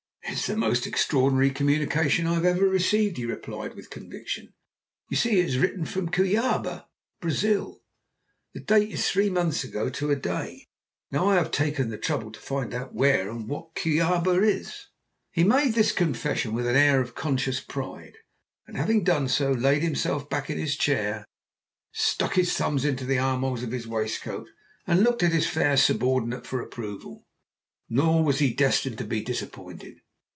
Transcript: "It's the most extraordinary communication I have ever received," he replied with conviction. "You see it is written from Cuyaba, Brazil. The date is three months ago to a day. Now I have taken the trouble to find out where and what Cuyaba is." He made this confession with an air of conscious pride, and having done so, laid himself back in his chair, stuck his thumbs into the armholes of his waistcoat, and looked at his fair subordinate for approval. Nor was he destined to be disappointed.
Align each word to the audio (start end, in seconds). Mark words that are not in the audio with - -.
"It's 0.23 0.47
the 0.47 0.55
most 0.55 0.87
extraordinary 0.87 1.51
communication 1.51 2.25
I 2.25 2.35
have 2.35 2.45
ever 2.45 2.65
received," 2.65 3.17
he 3.17 3.25
replied 3.25 3.75
with 3.75 3.89
conviction. 3.89 4.53
"You 5.09 5.17
see 5.17 5.37
it 5.41 5.45
is 5.47 5.57
written 5.59 5.83
from 5.83 6.07
Cuyaba, 6.09 6.87
Brazil. 7.19 7.81
The 8.53 8.61
date 8.61 8.91
is 8.91 9.09
three 9.09 9.29
months 9.29 9.65
ago 9.65 9.89
to 9.89 10.09
a 10.09 10.15
day. 10.15 10.69
Now 11.11 11.27
I 11.27 11.35
have 11.35 11.51
taken 11.51 11.89
the 11.89 11.97
trouble 11.97 12.31
to 12.31 12.39
find 12.39 12.73
out 12.73 12.93
where 12.95 13.29
and 13.29 13.49
what 13.49 13.75
Cuyaba 13.75 14.41
is." 14.41 14.87
He 15.33 15.43
made 15.43 15.73
this 15.73 15.91
confession 15.91 16.53
with 16.53 16.65
an 16.65 16.77
air 16.77 17.01
of 17.01 17.13
conscious 17.13 17.59
pride, 17.59 18.15
and 18.65 18.77
having 18.77 19.03
done 19.03 19.27
so, 19.27 19.51
laid 19.51 19.81
himself 19.83 20.29
back 20.29 20.49
in 20.49 20.57
his 20.57 20.77
chair, 20.77 21.25
stuck 21.91 22.35
his 22.35 22.53
thumbs 22.53 22.85
into 22.85 23.03
the 23.03 23.19
armholes 23.19 23.63
of 23.63 23.73
his 23.73 23.85
waistcoat, 23.85 24.47
and 24.87 25.03
looked 25.03 25.23
at 25.23 25.33
his 25.33 25.45
fair 25.47 25.75
subordinate 25.75 26.47
for 26.47 26.61
approval. 26.61 27.27
Nor 27.89 28.23
was 28.23 28.39
he 28.39 28.53
destined 28.53 28.97
to 28.99 29.03
be 29.03 29.21
disappointed. 29.21 29.97